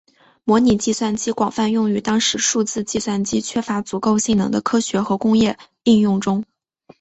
[0.45, 6.43] 模拟计算机广泛用于当时数字计算机缺乏足够性能的科学和工业应用中。